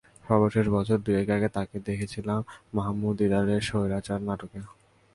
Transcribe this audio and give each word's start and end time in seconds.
সর্বশেষ 0.25 0.65
বছর 0.67 0.97
দুয়েক 1.05 1.27
আগে 1.29 1.49
তাঁকে 1.55 1.77
দেখা 1.79 1.97
গিয়েছিল 1.99 2.27
মাহমুদ 2.73 3.13
দিদারের 3.17 3.61
স্বৈরাচার 3.61 4.19
নাটকে। 4.27 4.59